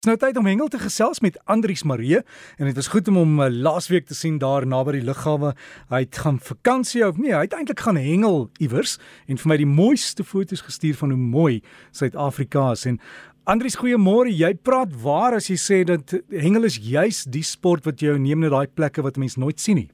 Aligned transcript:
Dis 0.00 0.08
nou 0.08 0.16
tyd 0.16 0.38
om 0.40 0.46
hengel 0.48 0.68
te 0.72 0.78
gesels 0.80 1.18
met 1.20 1.34
Andrius 1.52 1.82
Marie 1.84 2.22
en 2.56 2.64
dit 2.64 2.76
was 2.78 2.86
goed 2.88 3.08
om 3.12 3.18
hom 3.20 3.32
uh, 3.44 3.50
laasweek 3.52 4.06
te 4.08 4.14
sien 4.16 4.38
daar 4.40 4.64
naby 4.64 4.94
die 4.94 5.02
lughawe. 5.04 5.50
Hy 5.90 5.98
het 6.06 6.20
gaan 6.22 6.38
vakansie 6.40 7.02
of 7.04 7.18
nee, 7.20 7.34
hy 7.36 7.42
het 7.42 7.52
eintlik 7.58 7.82
gaan 7.84 7.98
hengel 8.00 8.46
iewers 8.64 8.94
en 9.28 9.36
vir 9.42 9.50
my 9.52 9.58
die 9.60 9.66
mooiste 9.68 10.24
foto's 10.24 10.64
gestuur 10.64 10.96
van 11.02 11.12
hoe 11.12 11.20
mooi 11.20 11.58
Suid-Afrika 11.92 12.70
is 12.72 12.86
en 12.88 12.96
Andrius 13.44 13.76
goeiemôre. 13.76 14.32
Jy 14.32 14.54
praat 14.64 14.94
waar 15.04 15.36
as 15.36 15.50
jy 15.52 15.58
sê 15.60 15.82
dat 15.84 16.16
hengel 16.32 16.64
is 16.70 16.78
juis 16.80 17.26
die 17.28 17.44
sport 17.44 17.84
wat 17.84 18.00
jou 18.00 18.16
neem 18.16 18.40
na 18.40 18.48
daai 18.54 18.72
plekke 18.72 19.04
wat 19.04 19.20
mense 19.20 19.36
nooit 19.36 19.60
sien 19.60 19.82
nie. 19.82 19.90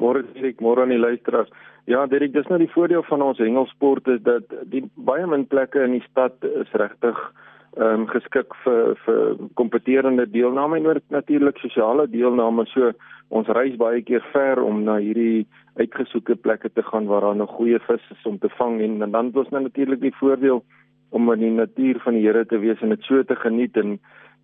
Môre 0.00 0.24
Dirk, 0.30 0.64
môre 0.64 0.86
aan 0.86 0.94
die 0.96 1.02
luisteraars. 1.02 1.52
Ja, 1.84 2.06
Dirk, 2.08 2.32
dis 2.32 2.48
nou 2.48 2.64
die 2.64 2.72
voordeel 2.72 3.04
van 3.12 3.28
ons 3.28 3.44
hengelsport 3.44 4.08
is 4.16 4.24
dat 4.24 4.56
die 4.72 4.86
baie 4.96 5.28
min 5.28 5.44
plekke 5.44 5.84
in 5.84 5.98
die 5.98 6.06
stad 6.08 6.48
is 6.64 6.72
regtig 6.80 7.20
ehm 7.76 8.00
um, 8.00 8.06
geskik 8.08 8.54
vir 8.64 8.94
vir 9.04 9.36
kompeterende 9.54 10.24
deelname 10.30 10.76
en 10.76 10.86
ook 10.86 11.02
natuurlik 11.12 11.58
sosiale 11.58 12.06
deelname. 12.08 12.64
So 12.72 12.92
ons 13.28 13.48
reis 13.48 13.76
baie 13.76 14.02
keer 14.02 14.24
ver 14.32 14.62
om 14.62 14.82
na 14.84 14.96
hierdie 14.96 15.46
uitgesoeke 15.76 16.36
plekke 16.40 16.70
te 16.72 16.82
gaan 16.82 17.06
waar 17.06 17.20
daar 17.20 17.36
nog 17.36 17.50
goeie 17.58 17.78
vis 17.88 18.10
is 18.10 18.24
om 18.24 18.38
te 18.38 18.48
vang 18.58 18.80
en, 18.80 19.02
en 19.02 19.10
dan 19.10 19.26
het 19.26 19.36
ons 19.36 19.52
nou 19.52 19.62
natuurlik 19.62 20.00
die 20.00 20.14
voordeel 20.20 20.62
om 21.10 21.32
in 21.32 21.44
die 21.44 21.50
natuur 21.50 22.00
van 22.04 22.16
die 22.16 22.24
Here 22.24 22.46
te 22.46 22.58
wees 22.58 22.80
en 22.80 22.94
dit 22.94 23.02
so 23.02 23.22
te 23.22 23.36
geniet 23.36 23.76
en 23.76 23.98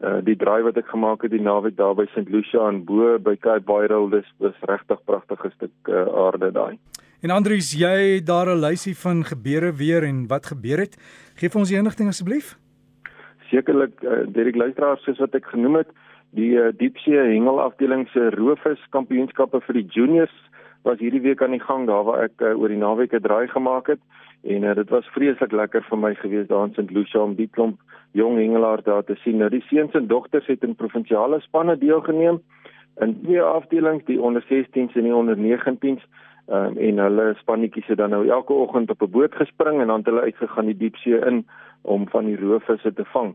uh, 0.05 0.19
die 0.27 0.37
draai 0.37 0.62
wat 0.69 0.77
ek 0.77 0.92
gemaak 0.92 1.25
het 1.25 1.33
die 1.33 1.42
naweek 1.42 1.77
daar 1.80 1.95
by 1.97 2.06
St 2.12 2.28
Lucia 2.28 2.69
en 2.69 2.84
bo 2.84 3.17
by 3.19 3.37
Cape 3.41 3.64
Viral 3.70 4.11
dis 4.12 4.28
dis 4.45 4.67
regtig 4.69 5.01
pragtige 5.09 5.53
stuk 5.56 5.73
uh, 5.89 6.05
aarde 6.27 6.53
daai. 6.53 6.77
En 7.23 7.30
Andrius, 7.30 7.70
jy 7.78 8.20
daar 8.20 8.51
'n 8.51 8.61
lysie 8.61 8.97
van 8.98 9.25
gebeure 9.25 9.73
weer 9.73 10.03
en 10.05 10.27
wat 10.27 10.47
gebeur 10.47 10.78
het? 10.78 10.98
Geef 11.39 11.56
ons 11.56 11.69
die 11.69 11.78
inligting 11.78 12.09
asseblief 12.09 12.59
sekerlik 13.52 14.01
uh, 14.02 14.24
deur 14.33 14.48
die 14.51 14.59
luisteraars 14.65 15.05
soos 15.05 15.20
wat 15.20 15.37
ek 15.37 15.52
genoem 15.52 15.83
het, 15.83 15.92
die 16.33 16.56
uh, 16.56 16.73
diepsee 16.73 17.29
hengelafdeling 17.29 18.09
se 18.12 18.30
roofvis 18.38 18.81
kampioenskappe 18.97 19.61
vir 19.69 19.81
die 19.81 19.89
juniors 19.92 20.34
was 20.89 20.98
hierdie 20.98 21.22
week 21.22 21.42
aan 21.45 21.55
die 21.55 21.62
gang 21.62 21.86
daar 21.86 22.06
waar 22.08 22.25
ek 22.25 22.41
uh, 22.41 22.56
oor 22.58 22.73
die 22.73 22.80
naweek 22.80 23.12
'n 23.14 23.23
draai 23.23 23.47
gemaak 23.53 23.92
het 23.92 24.00
en 24.42 24.64
uh, 24.64 24.75
dit 24.75 24.89
was 24.91 25.06
vreeslik 25.14 25.53
lekker 25.53 25.84
vir 25.91 25.98
my 25.98 26.14
gewees 26.14 26.48
daar 26.48 26.67
in 26.67 26.75
St 26.75 26.91
Lucia 26.91 27.20
om 27.20 27.36
die 27.39 27.50
klomp 27.53 27.78
jong 28.12 28.39
hengelaars 28.39 28.84
daar 28.84 29.05
te 29.05 29.14
sien. 29.23 29.39
Nou 29.39 29.48
die 29.50 29.64
seuns 29.69 29.95
en 29.95 30.06
dogters 30.06 30.47
het 30.47 30.64
in 30.64 30.75
provinsiale 30.75 31.41
spanne 31.41 31.78
deelgeneem 31.78 32.41
in 33.00 33.14
twee 33.23 33.41
afdelings, 33.41 34.05
die 34.05 34.20
onder 34.20 34.45
16s 34.50 34.97
en 34.98 35.08
die 35.08 35.14
onder 35.14 35.36
19s. 35.36 36.05
Um, 36.50 36.75
en 36.77 36.98
hulle 36.98 37.34
spannetjies 37.39 37.86
het 37.86 38.00
dan 38.00 38.11
nou 38.11 38.27
elke 38.28 38.53
oggend 38.53 38.91
op 38.91 39.03
'n 39.03 39.11
boot 39.11 39.34
gespring 39.34 39.80
en 39.80 39.86
dan 39.86 40.03
het 40.03 40.06
hulle 40.06 40.20
uitgegaan 40.20 40.67
die 40.67 40.77
diepsee 40.77 41.19
in 41.19 41.47
om 41.83 42.08
van 42.08 42.25
die 42.30 42.36
roofvisse 42.36 42.92
te 42.92 43.05
vang. 43.05 43.34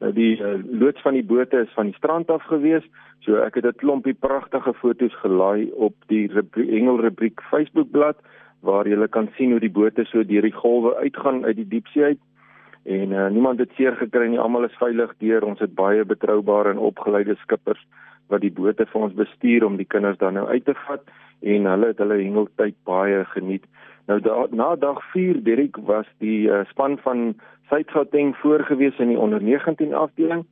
Nou 0.00 0.12
die 0.12 0.34
uh, 0.42 0.58
loods 0.80 1.02
van 1.02 1.14
die 1.14 1.24
bote 1.24 1.64
is 1.64 1.74
van 1.74 1.90
die 1.90 1.98
strand 1.98 2.30
af 2.30 2.42
gewees. 2.50 2.84
So 3.24 3.40
ek 3.40 3.54
het 3.54 3.66
'n 3.66 3.80
klompie 3.80 4.14
pragtige 4.14 4.74
foto's 4.74 5.14
gelaai 5.22 5.70
op 5.72 5.94
die 6.06 6.30
Engel 6.52 7.00
rubriek 7.00 7.40
Facebookblad 7.50 8.16
waar 8.60 8.88
jy 8.88 9.08
kan 9.08 9.28
sien 9.36 9.50
hoe 9.50 9.60
die 9.60 9.70
bote 9.70 10.04
so 10.04 10.24
deur 10.24 10.42
die 10.42 10.58
golwe 10.62 10.96
uitgaan 10.96 11.44
uit 11.44 11.56
die 11.56 11.68
diepsee 11.68 12.04
uit. 12.04 12.20
En 12.84 13.10
uh, 13.12 13.28
niemand 13.28 13.58
het 13.58 13.70
seer 13.76 13.96
gekry 13.96 14.28
nie. 14.28 14.38
Almal 14.38 14.64
is 14.64 14.76
veilig 14.76 15.14
deur. 15.18 15.44
Ons 15.44 15.60
het 15.60 15.74
baie 15.74 16.04
betroubare 16.04 16.70
en 16.70 16.78
opgeleide 16.78 17.34
skippers 17.34 17.86
wat 18.32 18.40
die 18.40 18.52
bote 18.52 18.86
vir 18.86 19.00
ons 19.00 19.14
bestuur 19.14 19.64
om 19.64 19.76
die 19.76 19.88
kinders 19.88 20.18
dan 20.18 20.34
nou 20.34 20.46
uit 20.48 20.64
te 20.64 20.74
vat 20.86 21.02
en 21.44 21.66
hulle 21.68 21.90
het 21.92 21.98
hulle 22.00 22.20
hengeltyd 22.22 22.76
baie 22.88 23.24
geniet. 23.24 23.64
Nou 24.06 24.20
da, 24.20 24.46
na 24.50 24.76
dag 24.76 25.00
4 25.12 25.42
Dirk 25.42 25.76
was 25.76 26.06
die 26.18 26.48
uh, 26.48 26.64
span 26.68 26.98
van 26.98 27.34
Suid-Gauteng 27.70 28.34
voorgewees 28.36 28.98
in 28.98 29.08
die 29.08 29.18
onder 29.18 29.42
19 29.42 29.94
afdeling 29.94 30.44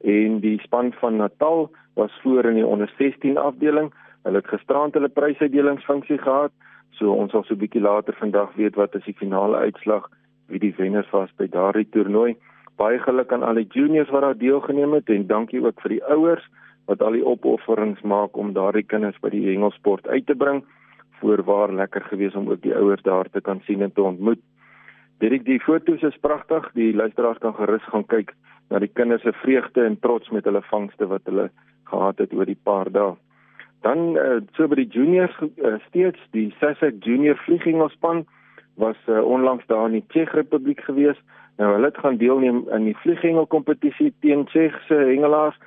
en 0.00 0.38
die 0.40 0.60
span 0.62 0.92
van 0.92 1.16
Natal 1.16 1.70
was 1.94 2.20
voor 2.22 2.44
in 2.44 2.54
die 2.54 2.66
onder 2.66 2.92
16 2.98 3.36
afdeling. 3.38 3.90
Hulle 4.22 4.36
het 4.36 4.48
gisterand 4.48 4.94
hulle 4.94 5.08
prysuitdelingsfunksie 5.08 6.18
gehad. 6.18 6.52
So 6.90 7.12
ons 7.12 7.32
sal 7.32 7.44
so 7.44 7.54
'n 7.54 7.58
bietjie 7.58 7.82
later 7.82 8.14
vandag 8.14 8.54
weet 8.54 8.74
wat 8.74 8.94
is 8.94 9.04
die 9.04 9.18
finale 9.18 9.56
uitslag, 9.56 10.08
wie 10.46 10.58
die 10.58 10.74
wenners 10.76 11.10
was 11.10 11.30
by 11.36 11.48
daardie 11.48 11.88
toernooi. 11.90 12.36
Baie 12.76 12.98
geluk 12.98 13.32
aan 13.32 13.42
al 13.42 13.54
die 13.54 13.66
juniors 13.66 14.10
wat 14.10 14.22
daar 14.22 14.38
deelgeneem 14.38 14.92
het 14.92 15.08
en 15.08 15.26
dankie 15.26 15.64
ook 15.64 15.80
vir 15.80 15.90
die 15.90 16.04
ouers 16.04 16.48
wat 16.86 17.02
al 17.02 17.12
die 17.12 17.26
opofferings 17.26 18.00
maak 18.00 18.36
om 18.36 18.52
daardie 18.52 18.86
kinders 18.86 19.18
by 19.20 19.30
die 19.30 19.46
hengelsport 19.50 20.06
uit 20.06 20.26
te 20.26 20.34
bring. 20.34 20.64
Voorwaar 21.20 21.72
lekker 21.72 22.02
gewees 22.08 22.34
om 22.34 22.48
ook 22.50 22.62
die 22.62 22.74
ouers 22.74 23.02
daar 23.02 23.28
te 23.30 23.40
kan 23.40 23.60
sien 23.64 23.82
en 23.82 23.92
te 23.92 24.02
ontmoet. 24.02 24.40
Dit 25.20 25.44
die 25.44 25.60
foto's 25.60 26.02
is 26.02 26.16
pragtig. 26.20 26.70
Die 26.72 26.94
luisteraars 26.96 27.38
kan 27.38 27.54
gerus 27.54 27.84
gaan 27.92 28.06
kyk 28.06 28.32
na 28.70 28.78
die 28.78 28.92
kinders 28.94 29.22
se 29.22 29.32
vreugde 29.42 29.84
en 29.84 29.98
trots 30.00 30.30
met 30.30 30.46
hulle 30.48 30.62
vangste 30.70 31.06
wat 31.10 31.26
hulle 31.28 31.50
gehad 31.90 32.22
het 32.22 32.32
oor 32.32 32.46
die 32.48 32.58
paar 32.68 32.90
dae. 32.94 33.16
Dan 33.84 34.14
uh, 34.20 34.38
so 34.56 34.68
by 34.68 34.78
die 34.78 34.90
juniors 34.92 35.34
uh, 35.40 35.76
steeds 35.88 36.20
die 36.36 36.50
Sasek 36.60 37.00
Junior 37.04 37.38
vlieghengelspan 37.46 38.24
was 38.80 38.96
uh, 39.08 39.20
onlangs 39.24 39.66
daar 39.66 39.88
in 39.88 39.98
die 39.98 40.06
Tsjech 40.12 40.32
Republiek 40.36 40.80
gewees. 40.86 41.18
Nou 41.60 41.72
hulle 41.74 41.90
het 41.90 42.00
gaan 42.00 42.20
deelneem 42.20 42.62
aan 42.72 42.86
die 42.88 42.96
vlieghengelkompetisie 43.02 44.12
teen 44.24 44.46
Tsjechse 44.48 45.00
hengelaars 45.10 45.58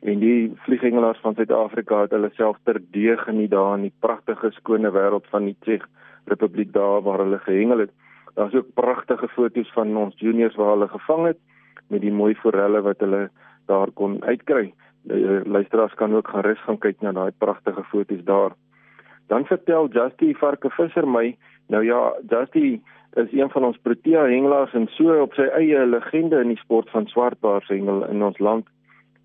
en 0.00 0.20
die 0.22 0.52
vlieghengelaars 0.64 1.20
van 1.20 1.34
Suid-Afrika 1.36 2.04
het 2.06 2.14
hulle 2.16 2.30
self 2.36 2.56
terdee 2.64 3.16
geniet 3.20 3.50
daar 3.52 3.76
in 3.76 3.88
die 3.88 3.96
pragtige 4.00 4.50
skone 4.56 4.92
wêreld 4.94 5.26
van 5.32 5.44
die 5.50 5.56
Tsjech 5.60 5.84
Republiek 6.32 6.72
daar 6.72 7.02
waar 7.04 7.20
hulle 7.24 7.38
gehengel 7.38 7.84
het. 7.84 7.92
Daar's 8.34 8.54
ook 8.54 8.72
pragtige 8.74 9.28
foto's 9.28 9.72
van 9.72 9.96
ons 9.96 10.16
juniors 10.16 10.56
waar 10.56 10.72
hulle 10.76 10.88
gevang 10.88 11.26
het 11.26 11.38
met 11.88 12.00
die 12.00 12.12
mooi 12.12 12.34
forelle 12.34 12.80
wat 12.80 13.00
hulle 13.04 13.28
daar 13.66 13.90
kon 13.94 14.22
uitkry. 14.24 14.72
Die 15.02 15.26
eh, 15.26 15.44
luisteraars 15.44 15.94
kan 15.94 16.14
ook 16.14 16.28
gaan 16.28 16.46
rus 16.48 16.62
gaan 16.64 16.78
kyk 16.78 17.00
na 17.00 17.12
daai 17.12 17.32
pragtige 17.38 17.84
foto's 17.92 18.24
daar. 18.24 18.56
Dan 19.26 19.44
vertel 19.44 19.88
Justy 19.88 20.32
Varkevisser 20.34 21.08
my, 21.08 21.36
nou 21.68 21.84
ja, 21.84 22.12
Justy 22.28 22.80
is 23.20 23.32
een 23.32 23.50
van 23.50 23.64
ons 23.64 23.78
Protea 23.82 24.24
hengelaars 24.24 24.72
en 24.74 24.88
so 24.96 25.20
op 25.22 25.34
sy 25.34 25.46
eie 25.58 25.86
legende 25.86 26.40
in 26.40 26.54
die 26.54 26.62
sport 26.62 26.90
van 26.90 27.06
swartbaars 27.10 27.68
hengel 27.68 28.06
in 28.06 28.22
ons 28.22 28.38
land 28.38 28.68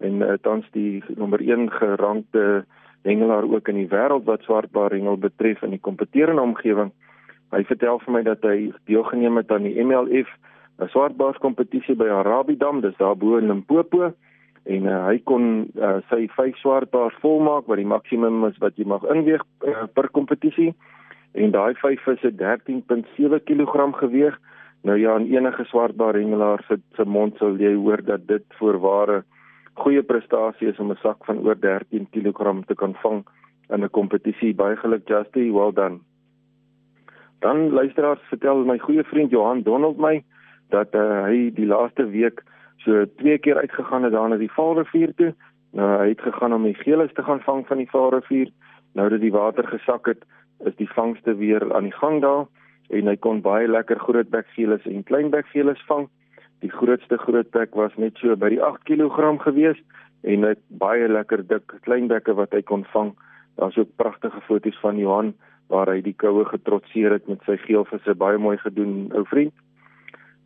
en 0.05 0.21
uh, 0.21 0.35
tans 0.45 0.65
die 0.77 1.03
nommer 1.17 1.41
1 1.41 1.69
gerankte 1.75 2.65
hengelaar 3.05 3.45
ook 3.49 3.69
in 3.69 3.81
die 3.83 3.89
wêreld 3.91 4.25
wat 4.29 4.45
swartbaar 4.45 4.93
hengel 4.93 5.17
betref 5.21 5.61
in 5.65 5.75
die 5.75 5.81
kompeterende 5.81 6.41
omgewing. 6.41 6.91
Hy 7.53 7.63
vertel 7.69 7.99
vir 8.03 8.13
my 8.15 8.21
dat 8.25 8.45
hy 8.45 8.71
deelgeneem 8.89 9.37
het 9.37 9.51
aan 9.53 9.67
die 9.67 9.77
MLF, 9.83 10.31
swartbaars 10.91 11.37
kompetisie 11.43 11.95
by 11.95 12.09
Arabidam, 12.11 12.81
dis 12.83 12.97
daar 12.99 13.15
bo 13.15 13.37
in 13.37 13.47
Limpopo 13.51 14.11
en 14.65 14.87
uh, 14.89 15.03
hy 15.05 15.19
kon 15.29 15.45
uh, 15.77 15.99
sy 16.09 16.25
vyf 16.33 16.57
swartbaars 16.57 17.17
volmaak 17.21 17.69
wat 17.69 17.77
die 17.77 17.87
maksimum 17.87 18.47
is 18.49 18.57
wat 18.63 18.77
jy 18.81 18.87
mag 18.89 19.05
inweeg 19.13 19.43
uh, 19.61 19.85
per 19.93 20.09
kompetisie 20.09 20.71
en 21.37 21.53
daai 21.53 21.77
vyf 21.77 22.01
vis 22.07 22.23
het 22.25 22.39
13.7 22.41 23.41
kg 23.45 23.91
geweeg. 23.99 24.37
Nou 24.85 24.95
ja, 25.01 25.15
en 25.17 25.25
enige 25.29 25.65
swartbaar 25.69 26.17
hengelaar 26.17 26.63
se 26.67 26.79
se 26.95 27.05
mond 27.05 27.37
sal 27.37 27.57
jy 27.61 27.73
hoor 27.75 28.01
dat 28.05 28.27
dit 28.27 28.45
voorware 28.59 29.23
goeie 29.75 30.03
prestasie 30.03 30.67
is 30.71 30.79
om 30.79 30.91
'n 30.91 31.01
sak 31.03 31.25
van 31.25 31.39
oor 31.45 31.59
13 31.59 32.07
kg 32.11 32.65
te 32.65 32.75
kan 32.75 32.95
vang 33.03 33.25
in 33.69 33.83
'n 33.83 33.89
kompetisie. 33.89 34.55
Baie 34.55 34.75
geluk 34.75 35.07
Justy, 35.07 35.51
well 35.51 35.73
done. 35.73 35.99
Dan 37.39 37.69
luisteraars 37.69 38.21
vertel 38.29 38.65
my 38.65 38.77
goeie 38.77 39.03
vriend 39.03 39.29
Johan 39.31 39.61
Donald 39.61 39.97
my 39.97 40.23
dat 40.69 40.95
uh, 40.95 41.23
hy 41.23 41.51
die 41.53 41.65
laaste 41.65 42.07
week 42.09 42.43
so 42.77 43.05
twee 43.17 43.37
keer 43.37 43.57
uitgegaan 43.57 44.03
het 44.03 44.13
daar 44.13 44.29
na 44.29 44.37
die 44.37 44.51
Vaalrivier 44.51 45.13
toe. 45.15 45.33
Nou 45.71 45.89
hy 46.01 46.09
het 46.09 46.21
gegaan 46.21 46.53
om 46.53 46.63
die 46.63 46.77
geelis 46.79 47.13
te 47.13 47.23
gaan 47.23 47.41
vang 47.41 47.67
van 47.67 47.77
die 47.77 47.89
Vaalrivier. 47.89 48.49
Nou 48.93 49.09
dat 49.09 49.21
die 49.21 49.31
water 49.31 49.67
gesak 49.67 50.05
het, 50.05 50.25
is 50.65 50.75
die 50.75 50.89
vangste 50.89 51.35
weer 51.35 51.73
aan 51.75 51.83
die 51.83 51.97
gang 51.99 52.21
daar 52.21 52.45
en 52.89 53.07
hy 53.07 53.15
kon 53.17 53.41
baie 53.41 53.67
lekker 53.67 53.99
grootbek 53.99 54.47
geelis 54.55 54.85
en 54.85 55.03
kleinbek 55.03 55.47
geelis 55.53 55.81
vang. 55.89 56.07
Die 56.65 56.71
grootste 56.73 57.17
grootbek 57.21 57.75
was 57.77 57.93
net 58.01 58.17
so 58.17 58.33
by 58.41 58.49
die 58.49 58.61
8 58.63 58.87
kg 58.89 59.35
gewees 59.43 59.77
en 60.25 60.45
hy 60.47 60.55
het 60.55 60.61
baie 60.81 61.05
lekker 61.11 61.43
dik 61.45 61.75
kleinbekke 61.85 62.33
wat 62.39 62.55
hy 62.57 62.63
kon 62.65 62.85
vang. 62.93 63.11
Daar's 63.59 63.77
ook 63.77 63.91
pragtige 64.01 64.41
foto's 64.47 64.79
van 64.81 64.97
Johan 64.97 65.35
waar 65.69 65.91
hy 65.93 65.99
die 66.01 66.15
koue 66.17 66.45
getrotseer 66.49 67.13
het 67.13 67.27
met 67.29 67.43
sy 67.45 67.59
geelvisse 67.67 68.15
baie 68.17 68.41
mooi 68.41 68.57
gedoen 68.63 69.11
ou 69.13 69.21
vriend. 69.29 69.53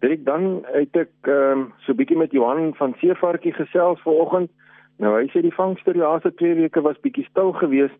Dit 0.03 0.25
dan 0.27 0.65
het 0.73 0.99
ek 1.05 1.31
ehm 1.31 1.63
um, 1.63 1.63
so 1.85 1.95
bietjie 1.95 2.19
met 2.19 2.35
Johan 2.35 2.73
van 2.75 2.97
Seevarkie 2.99 3.55
gesels 3.55 4.03
vanoggend. 4.03 4.51
Nou 4.99 5.15
hy 5.15 5.27
sê 5.31 5.43
die 5.43 5.55
vangste 5.55 5.95
die 5.95 6.03
laaste 6.03 6.33
2 6.35 6.59
weke 6.59 6.83
was 6.83 6.99
bietjie 7.03 7.27
stil 7.29 7.53
geweest, 7.61 7.95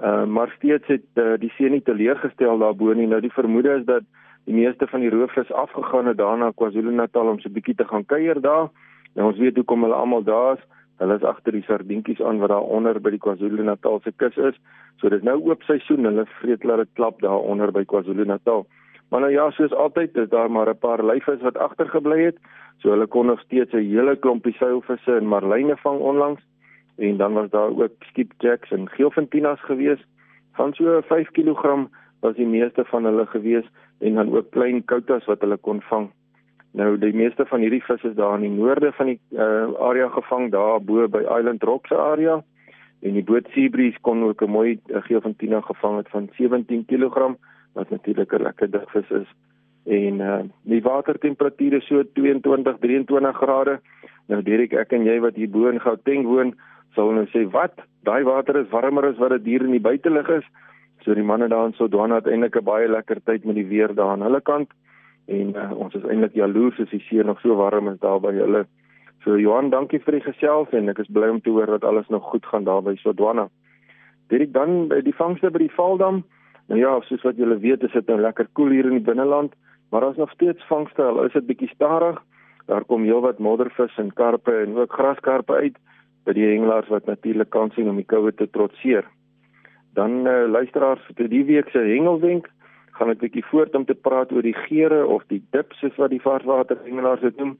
uh, 0.00 0.24
maar 0.24 0.52
steeds 0.56 0.88
het 0.88 1.20
uh, 1.20 1.36
die 1.40 1.52
see 1.58 1.68
nie 1.68 1.84
teleurgestel 1.84 2.64
daarbo 2.64 2.96
nie. 2.96 3.08
Nou 3.12 3.20
die 3.20 3.32
vermoede 3.36 3.76
is 3.82 3.84
dat 3.84 4.08
die 4.48 4.56
meeste 4.56 4.86
van 4.88 5.02
die 5.04 5.10
roofvis 5.12 5.52
afgegaan 5.52 6.06
het 6.08 6.16
daarna 6.16 6.50
KwaZulu-Natal 6.56 7.28
om 7.28 7.38
so 7.42 7.52
bietjie 7.52 7.74
te 7.76 7.84
gaan 7.84 8.06
kuier 8.08 8.40
daar. 8.40 8.70
Nou 9.14 9.28
ons 9.28 9.40
weet 9.42 9.56
hoekom 9.60 9.84
hulle 9.84 9.98
almal 9.98 10.24
daar 10.24 10.56
is. 10.56 10.64
Hulle 11.02 11.18
is 11.20 11.26
agter 11.30 11.52
die 11.52 11.64
sardientjies 11.66 12.22
aan 12.24 12.40
wat 12.40 12.50
daar 12.54 12.64
onder 12.78 13.00
by 13.00 13.12
die 13.12 13.22
KwaZulu-Natal 13.22 14.00
se 14.04 14.12
kus 14.16 14.36
is. 14.50 14.56
So 14.98 15.12
dis 15.12 15.22
nou 15.22 15.36
oop 15.50 15.62
seisoen. 15.68 16.08
Hulle 16.08 16.24
vreet 16.40 16.64
dit 16.64 16.94
klap 16.96 17.20
daar 17.20 17.44
onder 17.52 17.72
by 17.76 17.84
KwaZulu-Natal. 17.84 18.64
Maar 19.10 19.20
nou 19.20 19.32
ja, 19.32 19.50
soos 19.56 19.72
altyd 19.72 20.16
is 20.16 20.28
daar 20.32 20.50
maar 20.50 20.68
'n 20.68 20.78
paar 20.78 21.04
lyfes 21.04 21.44
wat 21.44 21.58
agtergebly 21.58 22.24
het. 22.24 22.38
So 22.80 22.90
hulle 22.90 23.06
kon 23.06 23.26
nog 23.26 23.40
steeds 23.40 23.72
'n 23.72 23.84
hele 23.84 24.16
klompie 24.16 24.56
seilvisse 24.56 25.16
en 25.16 25.26
marline 25.26 25.76
vang 25.76 26.00
onlangs 26.00 26.40
en 26.98 27.16
dan 27.16 27.32
was 27.32 27.50
daar 27.50 27.70
ook 27.70 27.92
skipjacks 27.98 28.70
en 28.70 28.88
geelfintinas 28.88 29.60
gewees 29.60 30.06
van 30.52 30.72
so 30.74 31.00
5 31.00 31.30
kg 31.30 31.88
was 32.20 32.34
die 32.34 32.46
meeste 32.46 32.84
van 32.84 33.04
hulle 33.04 33.26
gewees 33.26 33.66
en 34.00 34.14
dan 34.14 34.34
ook 34.34 34.50
klein 34.50 34.84
koutas 34.84 35.26
wat 35.26 35.40
hulle 35.40 35.56
kon 35.56 35.80
vang. 35.90 36.08
Nou 36.78 36.98
die 37.00 37.14
meeste 37.16 37.46
van 37.48 37.64
hierdie 37.64 37.82
visse 37.82 38.10
is 38.10 38.16
daar 38.16 38.36
in 38.36 38.46
die 38.46 38.54
noorde 38.54 38.92
van 38.92 39.12
die 39.12 39.18
uh, 39.32 39.72
area 39.80 40.08
gevang 40.14 40.50
daar 40.52 40.80
bo 40.80 41.08
by 41.08 41.24
Island 41.24 41.62
Rock 41.62 41.86
se 41.86 41.96
area 41.96 42.42
en 43.00 43.14
die 43.14 43.24
boot 43.24 43.48
Seabreeze 43.54 43.98
kon 44.02 44.22
ook 44.24 44.42
'n 44.42 44.50
mooi 44.50 44.78
uh, 44.86 45.02
geelfintina 45.02 45.60
gevang 45.60 45.96
het 45.96 46.08
van 46.08 46.28
17 46.36 46.84
kg 46.84 47.34
wat 47.72 47.90
natuurlik 47.90 48.32
'n 48.32 48.42
lekker 48.42 48.70
dik 48.70 48.90
vis 48.90 49.10
is. 49.10 49.28
En 49.86 50.20
uh, 50.20 50.40
die 50.62 50.82
watertemperatuur 50.82 51.72
is 51.72 51.86
so 51.86 52.02
22 52.12 52.78
23 52.78 53.36
grade. 53.36 53.80
Nou 54.26 54.42
Derek 54.42 54.72
ek 54.72 54.92
en 54.92 55.04
jy 55.04 55.20
wat 55.20 55.34
hier 55.34 55.50
bo 55.50 55.68
in 55.68 55.80
Gauteng 55.80 56.24
woon 56.24 56.54
sal 56.94 57.10
nou 57.10 57.26
sê 57.32 57.46
wat 57.50 57.80
daai 58.02 58.22
water 58.24 58.56
is 58.56 58.70
warmer 58.70 59.06
as 59.06 59.18
wat 59.18 59.30
dit 59.30 59.44
hier 59.44 59.64
in 59.64 59.76
die 59.76 59.80
buitelug 59.80 60.28
is. 60.28 60.44
So 61.04 61.14
die 61.14 61.22
manne 61.22 61.48
daar 61.48 61.66
in 61.66 61.76
Sodwana 61.78 62.20
het 62.20 62.26
eintlik 62.26 62.56
'n 62.56 62.64
baie 62.64 62.88
lekker 62.88 63.20
tyd 63.24 63.44
met 63.44 63.54
die 63.54 63.66
weer 63.66 63.94
daar 63.94 64.10
aan 64.10 64.22
hulle 64.22 64.40
kant 64.40 64.70
en 65.26 65.54
uh, 65.54 65.72
ons 65.76 65.94
is 65.94 66.04
eintlik 66.04 66.34
jaloers 66.34 66.80
as 66.80 66.90
die 66.90 67.04
see 67.08 67.22
nog 67.22 67.40
so 67.40 67.54
warm 67.54 67.88
is 67.88 68.00
daar 68.00 68.20
by 68.20 68.32
hulle. 68.32 68.66
So 69.24 69.36
Johan, 69.36 69.70
dankie 69.70 70.00
vir 70.00 70.18
die 70.18 70.24
gesels 70.24 70.72
en 70.72 70.88
ek 70.88 70.98
is 70.98 71.10
bly 71.12 71.28
om 71.28 71.40
te 71.40 71.50
hoor 71.50 71.66
dat 71.66 71.84
alles 71.84 72.08
nog 72.08 72.24
goed 72.30 72.46
gaan 72.46 72.64
daar 72.64 72.82
by 72.82 72.94
Sodwana. 72.96 73.48
Dit 74.28 74.52
dan 74.52 74.88
by 74.88 75.00
die 75.04 75.14
vangste 75.14 75.50
by 75.50 75.58
die 75.58 75.74
Valdam. 75.74 76.22
Nou 76.68 76.80
ja, 76.80 76.94
soos 77.08 77.24
wat 77.24 77.36
julle 77.36 77.58
weet, 77.58 77.84
is 77.84 77.92
dit 77.92 78.08
nou 78.08 78.20
lekker 78.20 78.48
koel 78.52 78.68
cool 78.68 78.74
hier 78.76 78.88
in 78.88 78.98
die 78.98 79.04
binneland, 79.04 79.54
maar 79.90 80.04
daar's 80.04 80.20
nog 80.20 80.30
steeds 80.30 80.64
vangste. 80.68 81.02
Al 81.02 81.24
is 81.24 81.32
dit 81.32 81.46
bietjie 81.46 81.70
stadig. 81.72 82.20
Daar 82.68 82.84
kom 82.84 83.06
heelwat 83.08 83.38
moddervis 83.40 83.94
en 83.96 84.12
karpe 84.12 84.52
en 84.52 84.76
ook 84.76 84.92
graskarpe 84.92 85.54
uit 85.54 85.76
by 86.28 86.34
die 86.36 86.44
hengelaars 86.44 86.90
wat 86.92 87.06
natuurlik 87.08 87.48
kan 87.50 87.72
sien 87.72 87.88
om 87.88 87.96
die 87.96 88.04
koue 88.04 88.34
te 88.36 88.50
trotseer. 88.52 89.08
Dan 89.94 90.26
uh, 90.26 90.46
luisteraars 90.48 91.00
vir 91.16 91.28
die 91.28 91.44
week 91.44 91.70
se 91.70 91.78
hengelwenk 91.78 92.48
gaan 92.98 93.10
ek 93.10 93.18
'n 93.18 93.24
bietjie 93.26 93.46
voort 93.50 93.74
om 93.74 93.84
te 93.84 93.94
praat 93.94 94.32
oor 94.32 94.42
die 94.42 94.56
geure 94.66 95.06
of 95.06 95.22
die 95.28 95.42
dips 95.50 95.78
soos 95.78 95.96
wat 95.96 96.10
die 96.10 96.22
varswater 96.22 96.78
hengelaars 96.84 97.20
dit 97.20 97.36
noem. 97.36 97.58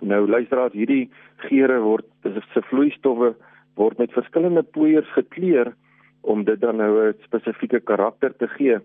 Nou 0.00 0.26
luisteraars, 0.28 0.72
hierdie 0.72 1.10
geure 1.48 1.80
word 1.80 2.06
se 2.22 2.62
vloeistowwe 2.70 3.34
word 3.76 3.98
met 3.98 4.12
verskillende 4.12 4.62
poeiers 4.62 5.08
gekleur 5.12 5.74
om 6.22 6.44
dit 6.44 6.60
dan 6.60 6.76
nou 6.76 7.08
'n 7.08 7.14
spesifieke 7.24 7.80
karakter 7.80 8.32
te 8.36 8.48
gee 8.48 8.78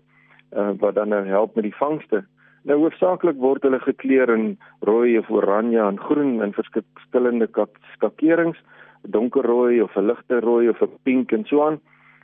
uh, 0.56 0.70
wat 0.78 0.94
dan 0.94 1.08
nou 1.08 1.26
help 1.26 1.54
met 1.54 1.64
die 1.64 1.76
vangste. 1.76 2.24
Nou 2.62 2.78
hoofsaaklik 2.78 3.36
word 3.36 3.62
hulle 3.62 3.80
gekleur 3.80 4.30
in 4.30 4.58
rooi 4.80 5.18
of 5.18 5.30
oranje 5.30 5.80
en 5.80 5.98
groen 5.98 6.42
in 6.42 6.52
verskillende 6.52 7.48
skakerings, 7.94 8.58
donkerrooi 9.02 9.80
of 9.82 9.96
'n 9.96 10.06
ligte 10.06 10.40
rooi 10.40 10.68
of 10.68 10.82
'n 10.82 10.98
pink 11.02 11.32
en 11.32 11.44
so 11.44 11.62
aan. 11.66 11.80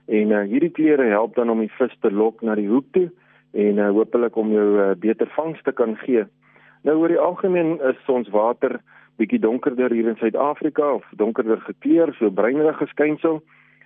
En 0.09 0.31
uh, 0.33 0.45
hierdie 0.49 0.73
kleure 0.73 1.05
help 1.13 1.35
dan 1.37 1.51
om 1.53 1.61
die 1.61 1.73
vis 1.77 1.93
te 2.01 2.11
lok 2.11 2.41
na 2.43 2.55
die 2.57 2.69
hoek 2.69 2.87
toe 2.97 3.09
en 3.53 3.81
uh, 3.81 3.91
hopelik 3.93 4.37
om 4.41 4.53
jou 4.53 4.69
uh, 4.81 4.95
beter 4.97 5.29
vangs 5.37 5.61
te 5.67 5.73
kan 5.73 5.97
gee. 6.01 6.25
Nou 6.89 6.97
oor 7.03 7.13
die 7.13 7.21
algemeen 7.21 7.77
is 7.91 8.09
ons 8.09 8.31
water 8.33 8.79
bietjie 9.21 9.41
donkerder 9.43 9.93
hier 9.93 10.09
in 10.09 10.17
Suid-Afrika 10.21 10.95
of 11.01 11.07
donkerder 11.21 11.61
gekleur, 11.67 12.15
so 12.17 12.31
bruinerige 12.31 12.87
skynsel 12.95 13.43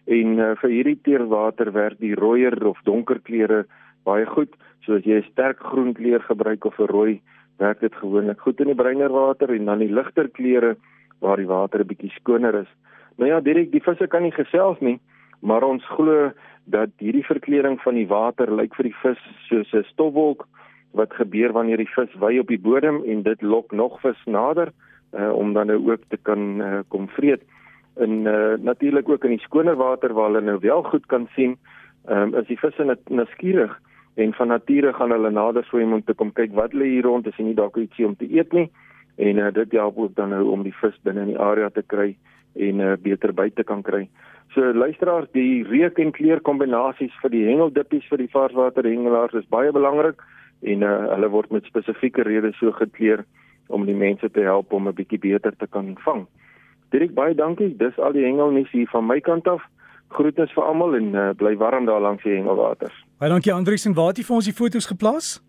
en 0.06 0.38
uh, 0.38 0.52
vir 0.62 0.74
hierdie 0.76 0.98
teerwater 1.06 1.72
werk 1.74 1.98
die 2.02 2.14
rooier 2.18 2.54
of 2.68 2.78
donker 2.86 3.18
kleure 3.26 3.64
baie 4.06 4.26
goed. 4.26 4.54
So 4.86 4.98
as 4.98 5.06
jy 5.06 5.18
'n 5.18 5.30
sterk 5.30 5.58
groen 5.58 5.94
kleur 5.94 6.22
gebruik 6.22 6.64
of 6.64 6.78
'n 6.78 6.90
rooi, 6.90 7.20
werk 7.58 7.80
dit 7.80 7.94
gewoonlik 7.94 8.38
goed 8.40 8.60
in 8.60 8.70
die 8.70 8.78
bruiner 8.78 9.10
water 9.10 9.50
en 9.50 9.64
dan 9.64 9.78
die 9.78 9.90
ligter 9.90 10.28
kleure 10.28 10.76
waar 11.20 11.36
die 11.36 11.50
water 11.50 11.80
'n 11.80 11.86
bietjie 11.86 12.14
skoner 12.14 12.54
is. 12.54 12.70
Nou 13.18 13.28
ja, 13.28 13.40
direk 13.40 13.72
die 13.72 13.82
visse 13.82 14.06
kan 14.06 14.22
nie 14.22 14.34
gesels 14.34 14.78
nie 14.80 15.00
maar 15.42 15.66
ons 15.66 15.84
glo 15.96 16.30
dat 16.64 16.90
hierdie 17.02 17.26
verkleuring 17.26 17.80
van 17.82 17.98
die 17.98 18.06
water 18.06 18.50
lyk 18.54 18.74
vir 18.78 18.90
die 18.90 18.98
vis 19.02 19.22
soos 19.48 19.72
'n 19.74 19.84
stofwolk 19.90 20.46
wat 20.92 21.14
gebeur 21.18 21.52
wanneer 21.52 21.80
die 21.80 21.94
vis 21.96 22.12
wy 22.20 22.38
op 22.38 22.48
die 22.48 22.60
bodem 22.60 23.02
en 23.04 23.22
dit 23.22 23.42
lok 23.42 23.72
nog 23.72 24.00
vis 24.00 24.20
nader 24.26 24.72
uh, 25.12 25.32
om 25.32 25.52
dan 25.52 25.66
nou 25.66 25.90
ook 25.90 26.00
te 26.08 26.18
kan 26.22 26.60
uh, 26.60 26.80
kom 26.88 27.08
vreet. 27.08 27.42
En 27.96 28.26
uh, 28.26 28.54
natuurlik 28.58 29.08
ook 29.08 29.24
in 29.24 29.36
die 29.36 29.44
skoner 29.44 29.76
water 29.76 30.12
waar 30.12 30.30
hulle 30.30 30.40
nou 30.40 30.58
wel 30.60 30.82
goed 30.82 31.06
kan 31.06 31.28
sien, 31.34 31.58
um, 32.08 32.34
is 32.34 32.46
die 32.46 32.58
visse 32.58 32.84
net 32.84 33.08
nuuskierig 33.08 33.80
en 34.14 34.32
van 34.32 34.48
nature 34.48 34.92
gaan 34.92 35.10
hulle 35.10 35.30
nader 35.30 35.64
swem 35.64 35.92
om 35.92 36.04
te 36.04 36.14
kom 36.14 36.32
kyk 36.32 36.52
wat 36.52 36.72
lê 36.72 36.88
hier 36.96 37.08
rond, 37.08 37.26
as 37.26 37.36
jy 37.36 37.44
nie 37.44 37.56
dalk 37.56 37.76
iets 37.76 37.96
sien 37.96 38.12
om 38.12 38.16
te 38.16 38.28
eet 38.28 38.52
nie. 38.52 38.68
En 39.16 39.38
uh, 39.38 39.52
dit 39.52 39.72
help 39.72 39.98
ook 39.98 40.14
dan 40.14 40.32
nou 40.32 40.44
om 40.52 40.62
die 40.62 40.74
vis 40.80 40.96
binne 41.04 41.26
in 41.26 41.34
die 41.34 41.40
area 41.40 41.68
te 41.70 41.82
kry 41.82 42.12
en 42.56 42.80
uh, 42.80 42.92
beter 43.00 43.32
buite 43.32 43.64
kan 43.64 43.82
kry. 43.82 44.06
So 44.54 44.72
luisteraars, 44.76 45.30
die 45.32 45.64
reuk 45.64 45.96
en 46.02 46.10
kleur 46.12 46.40
kombinasies 46.44 47.12
vir 47.22 47.32
die 47.32 47.46
hengeldippies 47.46 48.04
vir 48.10 48.20
die 48.20 48.32
varswater 48.32 48.84
hengelaars 48.84 49.32
is 49.38 49.48
baie 49.48 49.72
belangrik 49.72 50.20
en 50.60 50.84
uh, 50.84 50.90
hulle 51.14 51.30
word 51.32 51.54
met 51.56 51.64
spesifieke 51.70 52.26
redes 52.28 52.58
so 52.60 52.74
gekleur 52.76 53.24
om 53.72 53.86
die 53.88 53.96
mense 53.96 54.28
te 54.28 54.44
help 54.44 54.72
om 54.76 54.88
'n 54.88 54.94
bietjie 54.98 55.18
beter 55.18 55.56
te 55.56 55.66
kan 55.66 55.96
vang. 56.04 56.26
Dirk 56.92 57.14
baie 57.14 57.34
dankie. 57.34 57.76
Dis 57.76 57.98
al 57.98 58.12
die 58.12 58.24
hengelnuus 58.24 58.70
hier 58.70 58.88
van 58.92 59.06
my 59.06 59.20
kant 59.20 59.48
af. 59.48 59.62
Groetens 60.08 60.52
vir 60.52 60.64
almal 60.64 60.96
en 60.96 61.14
uh, 61.14 61.30
bly 61.32 61.56
warm 61.56 61.86
daar 61.86 62.00
langs 62.00 62.22
die 62.22 62.36
hengelwaters. 62.36 63.04
Baie 63.18 63.30
dankie 63.30 63.52
Andrius 63.52 63.86
en 63.86 63.94
waar 63.94 64.12
het 64.12 64.20
jy 64.20 64.24
vir 64.24 64.36
ons 64.36 64.50
die 64.50 64.58
foto's 64.60 64.86
geplaas? 64.86 65.40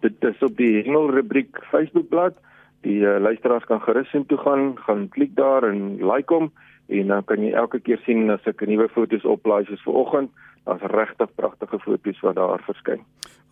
Dit 0.00 0.24
is 0.24 0.42
op 0.42 0.56
die 0.56 0.82
hengelrubriek 0.82 1.60
Facebookblad. 1.68 2.34
Die 2.80 3.04
uh, 3.04 3.20
luisteraars 3.20 3.64
kan 3.64 3.80
gerus 3.80 4.12
in 4.12 4.26
toe 4.26 4.38
gaan, 4.38 4.78
gaan 4.78 5.08
klik 5.08 5.36
daar 5.36 5.68
en 5.68 6.00
like 6.00 6.32
hom 6.32 6.50
en 6.88 7.06
dan 7.06 7.24
kan 7.24 7.42
jy 7.44 7.52
elke 7.52 7.80
keer 7.80 8.00
sien 8.06 8.30
as 8.30 8.46
ek 8.46 8.66
nuwe 8.66 8.88
foto's 8.88 9.24
oplaai 9.24 9.64
soos 9.66 9.82
vanoggend, 9.86 10.30
daar's 10.64 10.82
regtig 10.92 11.30
pragtige 11.34 11.78
foto's 11.78 12.20
wat 12.20 12.36
daar 12.36 12.62
verskyn. 12.66 13.02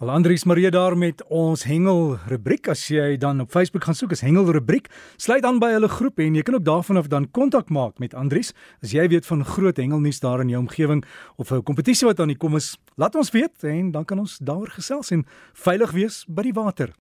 Al 0.00 0.08
Andrius 0.08 0.46
Marie 0.48 0.70
daar 0.72 0.94
met 0.96 1.20
ons 1.28 1.66
hengel 1.68 2.14
rubriek 2.30 2.70
as 2.72 2.86
jy 2.88 3.18
dan 3.20 3.42
op 3.42 3.50
Facebook 3.52 3.84
gaan 3.84 3.98
soek 3.98 4.14
as 4.16 4.22
hengel 4.24 4.48
rubriek, 4.48 4.88
sluit 5.20 5.44
aan 5.44 5.58
by 5.60 5.74
hulle 5.74 5.90
groep 5.92 6.22
en 6.24 6.38
jy 6.38 6.44
kan 6.46 6.56
ook 6.56 6.64
daarvan 6.64 6.96
af 6.96 7.10
dan 7.12 7.26
kontak 7.36 7.68
maak 7.68 7.98
met 8.00 8.14
Andrius 8.16 8.54
as 8.80 8.94
jy 8.96 9.04
weet 9.12 9.28
van 9.28 9.44
groot 9.44 9.76
hengelnuus 9.76 10.22
daar 10.24 10.40
in 10.40 10.48
jou 10.48 10.62
omgewing 10.62 11.04
of 11.36 11.52
'n 11.52 11.62
kompetisie 11.62 12.08
wat 12.08 12.20
aan 12.20 12.32
die 12.32 12.40
kom 12.40 12.56
is, 12.56 12.78
laat 12.96 13.14
ons 13.14 13.30
weet 13.30 13.64
en 13.64 13.90
dan 13.90 14.04
kan 14.04 14.18
ons 14.18 14.38
daaroor 14.38 14.70
gesels 14.70 15.10
en 15.10 15.26
veilig 15.52 15.92
wees 15.92 16.24
by 16.28 16.42
die 16.42 16.56
water. 16.56 16.96